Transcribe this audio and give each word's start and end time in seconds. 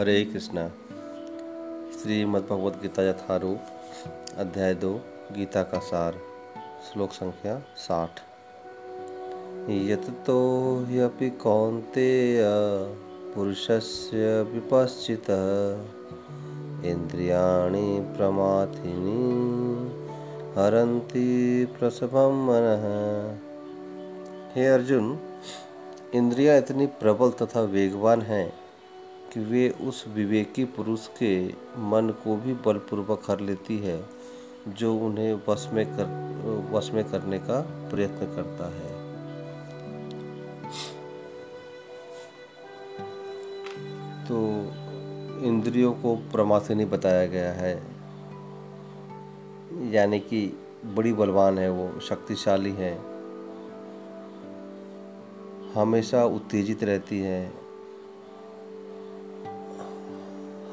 हरे 0.00 0.24
कृष्णा। 0.24 0.68
श्रीमद्भगवद 1.92 2.72
गीता 2.72 3.02
यथारूप, 3.02 3.58
अध्याय 4.38 4.74
दो, 4.74 5.00
गीता 5.32 5.62
का 5.62 5.78
सार, 5.78 6.14
श्लोक 6.82 7.10
संख्या 7.10 7.62
साठ। 7.76 8.10
यत 9.70 10.24
तो 10.26 10.38
ह्यपि 10.88 11.30
कौन्तेय 11.30 12.42
पुरुषस्य 13.34 14.42
इंद्रियाणि 16.90 18.14
प्रमाथिनी 18.16 19.20
हरन्ति 20.60 21.68
प्रसभम 21.78 22.46
मनः। 22.46 22.86
हे 24.54 24.66
अर्जुन 24.66 25.18
इंद्रियाँ 26.14 26.58
इतनी 26.58 26.86
प्रबल 26.86 27.30
तथा 27.30 27.60
वेगवान 27.60 28.22
हैं 28.22 28.52
कि 29.32 29.40
वे 29.40 29.68
उस 29.80 30.04
विवेकी 30.08 30.64
पुरुष 30.64 31.06
के 31.18 31.48
मन 31.78 32.14
को 32.24 32.36
भी 32.36 32.54
बलपूर्वक 32.54 33.30
हर 33.30 33.40
लेती 33.40 33.78
है, 33.78 34.04
जो 34.68 34.94
उन्हें 34.96 35.32
वश 35.48 35.68
में 35.72 35.84
कर, 35.86 36.08
वश 36.72 36.90
में 36.90 37.04
करने 37.04 37.38
का 37.38 37.60
प्रयत्न 37.90 38.26
करता 38.36 38.68
है। 38.68 38.88
तो 44.28 44.40
इंद्रियों 45.46 45.92
को 45.92 46.14
प्रमाथिनी 46.32 46.84
बताया 46.84 47.26
गया 47.26 47.52
है, 47.52 47.74
यानी 49.92 50.20
कि 50.20 50.46
बड़ी 50.96 51.12
बलवान 51.12 51.58
है 51.58 51.70
वो, 51.70 52.00
शक्तिशाली 52.00 52.72
है। 52.72 52.92
हमेशा 55.74 56.24
उत्तेजित 56.24 56.84
रहती 56.84 57.18
है 57.18 57.59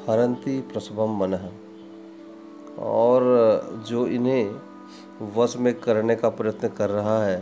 हरंती 0.08 0.60
प्रसवम 0.60 1.16
मन। 1.16 1.50
और 2.78 3.22
जो 3.88 4.06
इन्हें 4.06 4.60
वश 5.36 5.56
में 5.56 5.80
करने 5.80 6.16
का 6.16 6.28
प्रयत्न 6.28 6.68
कर 6.68 6.90
रहा 6.90 7.24
है, 7.24 7.40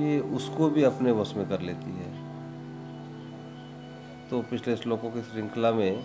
ये 0.00 0.18
उसको 0.20 0.70
भी 0.70 0.82
अपने 0.82 1.12
वश 1.12 1.34
में 1.36 1.48
कर 1.48 1.60
लेती 1.60 1.90
है। 1.90 2.16
तो 4.30 4.40
पिछले 4.40 4.76
श्लोकों 4.76 5.10
की 5.10 5.22
श्रृंखला 5.22 5.72
में 5.72 6.04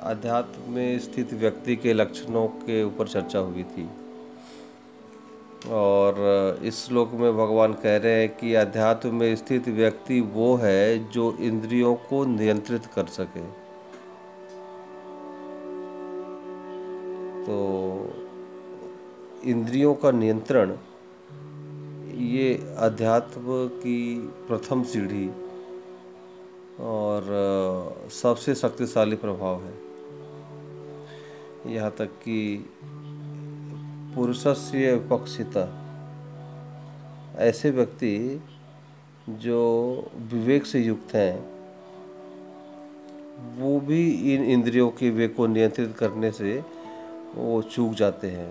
अध्यात्म 0.00 0.72
में 0.72 0.98
स्थित 0.98 1.32
व्यक्ति 1.34 1.76
के 1.76 1.92
लक्षणों 1.92 2.48
के 2.48 2.84
ऊपर 2.84 3.08
चर्चा 3.08 3.38
हुई 3.38 3.62
थी। 3.62 3.88
और 5.68 6.16
इस 6.62 6.86
श्लोक 6.86 7.12
में 7.12 7.32
भगवान 7.36 7.72
कह 7.72 7.96
रहे 7.96 8.20
हैं 8.20 8.36
कि 8.36 8.54
अध्यात्म 8.54 9.14
में 9.14 9.36
स्थित 9.36 9.68
व्यक्ति 9.68 10.20
वो 10.20 10.56
है 10.56 11.10
जो 11.10 11.36
इंद्रियों 11.40 11.94
को 11.94 12.24
नियंत्रित 12.24 12.86
कर 12.86 13.06
सके। 13.06 13.65
तो 17.46 17.56
इंद्रियों 19.44 19.94
का 19.94 20.10
नियंत्रण, 20.10 20.70
ये 22.26 22.54
अध्यात्म 22.78 23.66
की 23.74 23.98
प्रथम 24.48 24.82
सीढ़ी 24.82 25.28
और 26.80 27.28
सबसे 28.12 28.54
शक्तिशाली 28.54 29.16
प्रभाव 29.16 29.62
है। 29.64 29.74
यहाँ 31.66 31.90
तक 31.90 32.10
कि 32.24 32.40
पुरुषस्य 34.14 34.92
विपक्षिता 34.94 35.64
ऐसे 37.38 37.70
व्यक्ति 37.70 38.42
जो 39.28 39.60
विवेक 40.32 40.66
से 40.66 40.80
युक्त 40.80 41.14
हैं, 41.14 41.38
वो 43.58 43.78
भी 43.80 44.34
इन 44.34 44.44
इंद्रियों 44.44 44.88
के 44.90 45.10
विवेक 45.10 45.36
को 45.36 45.46
नियंत्रित 45.46 45.94
करने 45.98 46.30
से 46.32 46.62
वो 47.36 47.62
चूक 47.62 47.92
जाते 47.92 48.30
हैं। 48.30 48.50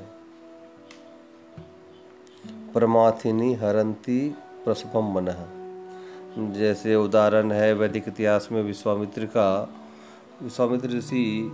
परमाथिनी 2.74 3.54
हरंती 3.54 4.20
प्रसभम 4.66 5.12
मन। 5.14 5.34
जैसे 6.54 6.96
उदाहरण 6.96 7.52
है 7.52 7.74
वैदिक 7.74 8.08
इतिहास 8.08 8.48
में 8.52 8.62
विश्वामित्र 8.64 9.26
का। 9.26 9.48
विश्वामित्र 10.44 10.90
ऋषि 10.90 11.52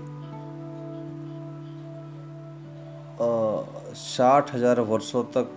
साठ 3.96 4.54
हज़ार 4.56 4.80
वर्षों 4.82 5.24
तक 5.24 5.52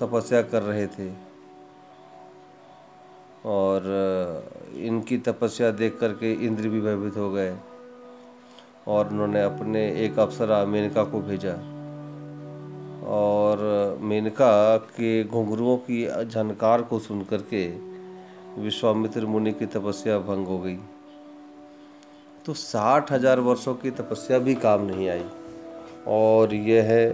तपस्या 0.00 0.42
कर 0.42 0.62
रहे 0.62 0.86
थे। 0.86 1.08
और, 3.46 3.80
इनकी 4.76 5.18
तपस्या 5.18 5.70
देख 5.70 5.98
करके 5.98 6.32
इंद्र 6.46 6.68
भी 6.68 6.80
भयभीत 6.80 7.16
हो 7.16 7.30
गए। 7.30 7.56
और 8.86 9.08
उन्होंने 9.08 9.42
अपने 9.42 9.86
एक 10.04 10.18
अप्सरा 10.18 10.64
मेनका 10.66 11.04
को 11.04 11.20
भेजा। 11.20 11.52
और 13.10 13.98
मेनका 14.02 14.76
के 14.76 15.12
घुंघरुओं 15.24 15.76
की 15.88 16.06
झनकार 16.24 16.82
को 16.82 16.98
सुन 16.98 17.22
करके 17.22 17.66
विश्वामित्र 18.58 19.26
मुनि 19.26 19.52
की 19.52 19.66
तपस्या 19.66 20.18
भंग 20.20 20.46
हो 20.46 20.58
गई। 20.58 20.78
तो 22.46 22.54
साठ 22.54 23.12
हज़ार 23.12 23.40
वर्षों 23.40 23.74
की 23.74 23.90
तपस्या 23.92 24.38
भी 24.38 24.54
काम 24.54 24.84
नहीं 24.86 25.08
आई 25.08 25.24
और 26.08 26.54
यह 26.54 26.84
है 26.84 27.10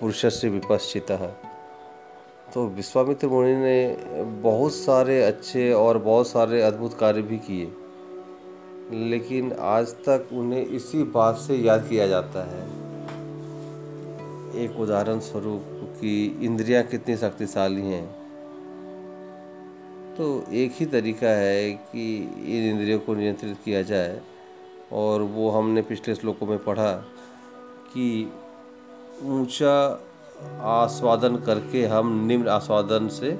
पुरुष 0.00 0.24
से 0.34 0.48
विपश्चित। 0.48 1.12
तो 2.54 2.66
विश्वामित्र 2.66 3.28
मुनि 3.28 3.56
ने 3.56 3.96
बहुत 4.42 4.72
सारे 4.72 5.22
अच्छे 5.22 5.72
और 5.72 5.98
बहुत 5.98 6.28
सारे 6.28 6.62
अद्भुत 6.62 6.98
कार्य 6.98 7.22
भी 7.22 7.38
किए। 7.38 7.66
लेकिन 8.92 9.52
आज 9.52 9.88
तक 9.88 10.28
उन्हें 10.32 10.66
इसी 10.66 11.02
बात 11.02 11.36
से 11.36 11.56
याद 11.56 11.86
किया 11.88 12.06
जाता 12.06 12.44
है। 12.44 12.88
एक 14.64 14.80
उदाहरण 14.80 15.18
स्वरूप 15.18 15.62
कि 16.00 16.38
इंद्रियाँ 16.42 16.82
कितनी 16.82 17.16
शक्तिशाली 17.16 17.80
हैं। 17.80 18.18
तो 20.16 20.44
एक 20.52 20.72
ही 20.74 20.86
तरीका 20.86 21.28
है 21.28 21.72
कि 21.72 22.16
इन 22.46 22.70
इंद्रियों 22.70 22.98
को 22.98 23.14
नियंत्रित 23.14 23.56
किया 23.64 23.82
जाए 23.82 24.20
और 24.92 25.22
वो 25.22 25.50
हमने 25.50 25.82
पिछले 25.82 26.14
श्लोकों 26.14 26.46
में 26.46 26.64
पढ़ा 26.64 26.92
कि 27.94 28.32
ऊँचा 29.22 30.04
आस्वादन 30.60 31.36
करके 31.36 31.86
हम 31.86 32.26
निम्न 32.26 32.48
आस्वादन 32.48 33.08
से 33.08 33.38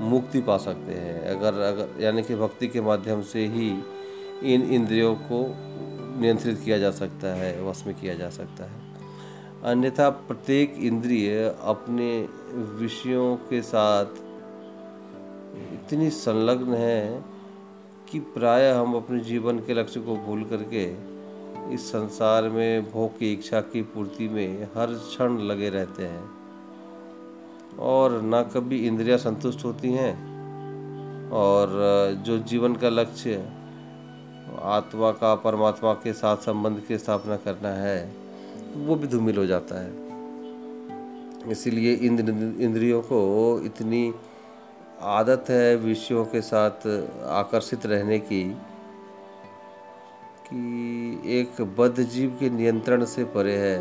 मुक्ति 0.00 0.40
पा 0.40 0.56
सकते 0.56 0.92
हैं। 0.92 1.22
अगर 1.22 1.60
अगर, 1.60 2.02
यानी 2.02 2.22
कि 2.22 2.34
भक्ति 2.34 2.68
के 2.68 2.80
माध्यम 2.80 3.22
से 3.22 3.46
ही 3.46 3.82
इन 4.42 4.62
इंद्रियों 4.62 5.14
को 5.14 5.54
नियंत्रित 6.20 6.60
किया 6.64 6.78
जा 6.78 6.90
सकता 6.90 7.34
है, 7.34 7.64
वश 7.64 7.84
में 7.86 7.94
किया 8.00 8.14
जा 8.14 8.30
सकता 8.30 8.64
है। 8.64 8.90
अन्यथा 9.64 10.10
प्रत्येक 10.10 10.74
इंद्रिय 10.78 11.56
अपने 11.62 12.28
विषयों 12.54 13.36
के 13.36 13.62
साथ 13.62 14.06
इतनी 15.72 16.10
संलग्न 16.10 16.74
है 16.74 17.24
कि 18.10 18.18
प्राय 18.18 18.70
हम 18.72 18.94
अपने 18.94 19.20
जीवन 19.20 19.58
के 19.58 19.74
लक्ष्य 19.74 20.00
को 20.00 20.16
भूल 20.16 20.44
करके 20.44 21.10
इस 21.74 21.88
संसार 21.88 22.48
में 22.48 22.90
भोग 22.90 23.18
की 23.18 23.32
इच्छा 23.32 23.60
की 23.60 23.82
पूर्ति 23.82 24.28
में 24.28 24.64
हर 24.64 24.94
क्षण 24.94 25.38
लगे 25.38 25.68
रहते 25.68 26.06
हैं। 26.06 26.30
और 27.78 28.20
न 28.22 28.42
कभी 28.54 28.86
इंद्रियाँ 28.86 29.18
संतुष्ट 29.18 29.64
होती 29.64 29.92
हैं 29.92 30.14
और 31.30 31.68
जो 32.14 32.38
जीवन 32.38 32.74
का 32.76 32.88
लक्ष्य 32.88 33.52
आत्मा 34.58 35.10
का, 35.12 35.34
परमात्मा 35.34 35.92
के 35.94 36.12
साथ 36.12 36.36
संबंध 36.36 36.80
की 36.80 36.98
स्थापना 36.98 37.36
करना 37.36 37.68
है, 37.68 38.12
वो 38.76 38.94
भी 38.94 39.06
धूमिल 39.06 39.36
हो 39.36 39.46
जाता 39.46 39.80
है। 39.80 39.90
इसीलिए 41.50 41.94
इंद्र, 41.94 42.32
इंद्रियों 42.62 43.02
को 43.02 43.60
इतनी 43.64 44.14
आदत 45.00 45.44
है 45.48 45.76
विषयों 45.76 46.24
के 46.24 46.40
साथ 46.40 46.86
आकर्षित 47.26 47.86
रहने 47.86 48.18
की 48.18 48.42
कि 50.46 51.20
एक 51.40 51.60
बद्ध 51.78 52.02
जीव 52.02 52.36
के 52.40 52.50
नियंत्रण 52.50 53.04
से 53.04 53.24
परे 53.24 53.56
है 53.56 53.78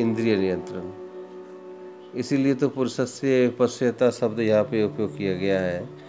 इंद्रिय 0.00 0.36
नियंत्रण। 0.36 0.90
इसीलिए 2.18 2.54
तो 2.54 2.68
पुरुष 2.68 3.00
से 3.00 3.48
पश्चता 3.48 4.10
शब्द 4.10 4.40
यहाँ 4.40 4.64
पे 4.64 4.84
उपयोग 4.84 5.16
किया 5.18 5.34
गया 5.34 5.60
है। 5.60 6.03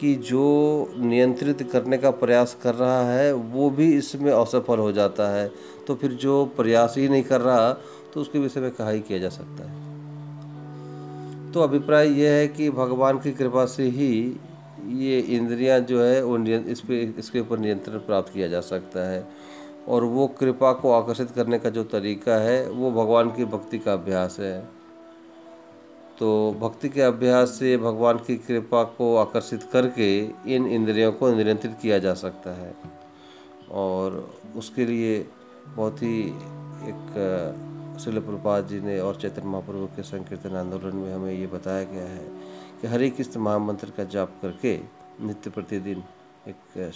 कि 0.00 0.14
जो 0.14 0.94
नियंत्रित 0.96 1.62
करने 1.72 1.98
का 1.98 2.10
प्रयास 2.10 2.56
कर 2.62 2.74
रहा 2.74 3.02
है, 3.12 3.32
वो 3.32 3.70
भी 3.70 3.92
इसमें 3.96 4.32
असफल 4.32 4.78
हो 4.78 4.92
जाता 4.92 5.28
है। 5.34 5.50
तो 5.86 5.94
फिर 5.94 6.12
जो 6.12 6.44
प्रयास 6.56 6.94
ही 6.98 7.08
नहीं 7.08 7.22
कर 7.22 7.40
रहा 7.40 7.72
तो 8.14 8.20
उसके 8.20 8.38
विषय 8.38 8.60
में 8.60 8.70
कहा 8.70 8.90
ही 8.90 9.00
किया 9.00 9.18
जा 9.18 9.28
सकता 9.28 9.70
है। 9.70 11.52
तो 11.52 11.60
अभिप्राय 11.60 12.08
यह 12.20 12.30
है 12.30 12.48
कि 12.48 12.70
भगवान 12.70 13.18
की 13.18 13.32
कृपा 13.32 13.64
से 13.66 13.82
ही 13.82 14.36
ये 14.88 15.18
इंद्रियाँ 15.18 15.80
जो 15.80 16.02
है, 16.02 16.24
वो 16.24 16.38
इस 16.38 16.80
पे, 16.80 17.14
इसके 17.18 17.40
ऊपर 17.40 17.58
नियंत्रण 17.58 17.98
प्राप्त 17.98 18.32
किया 18.32 18.48
जा 18.48 18.60
सकता 18.60 19.08
है। 19.10 19.26
और 19.88 20.04
वो 20.04 20.26
कृपा 20.26 20.72
को 20.72 20.92
आकर्षित 20.92 21.30
करने 21.30 21.58
का 21.58 21.70
जो 21.70 21.84
तरीका 21.84 22.34
है, 22.34 22.70
वो 22.70 22.90
भगवान 22.90 23.30
की 23.30 23.44
भक्ति 23.44 23.78
का 23.78 23.92
अभ्यास 23.92 24.36
है। 24.40 24.79
तो 26.20 26.28
भक्ति 26.60 26.88
के 26.88 27.00
अभ्यास 27.02 27.48
से 27.48 27.76
भगवान 27.76 28.18
की 28.18 28.36
कृपा 28.36 28.82
को 28.84 29.16
आकर्षित 29.16 29.62
करके 29.62 30.18
इन 30.54 30.66
इंद्रियों 30.66 31.12
को 31.12 31.30
नियंत्रित 31.34 31.76
किया 31.82 31.98
जा 31.98 32.14
सकता 32.14 32.50
है। 32.50 32.74
और 33.70 34.34
उसके 34.56 34.86
लिए 34.86 35.26
बहुत 35.66 36.02
ही 36.02 36.20
एक 36.90 37.98
शिल 38.00 38.20
प्रपात 38.20 38.68
जी 38.68 38.80
ने 38.80 38.98
और 39.00 39.16
चैतन्य 39.16 39.48
महाप्रभु 39.48 39.86
के 39.86 40.02
संकीर्तन 40.02 40.56
आंदोलन 40.56 40.96
में 40.96 41.14
हमें 41.14 41.32
ये 41.32 41.46
बताया 41.46 41.84
गया 41.84 42.04
है 42.04 42.28
कि 42.80 42.86
हरे 42.86 43.10
कृष्ण 43.10 43.40
महामंत्र 43.40 43.90
का 43.90 44.04
जाप 44.04 44.38
करके 44.42 44.78
नित्य 45.20 45.50
प्रतिदिन 45.50 46.02
एक 46.48 46.92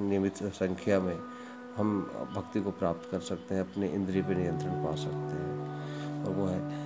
नियमित 0.00 0.42
संख्या 0.54 1.00
में 1.00 1.16
हम 1.76 2.00
भक्ति 2.34 2.60
को 2.60 2.70
प्राप्त 2.70 3.10
कर 3.10 3.20
सकते 3.20 3.54
हैं, 3.54 3.62
अपने 3.62 3.88
इंद्रिय 3.88 4.22
पर 4.22 4.36
नियंत्रण 4.36 4.84
पा 4.84 4.94
सकते 4.96 5.36
हैं। 5.36 6.24
और 6.24 6.32
वो 6.32 6.46
है 6.46 6.85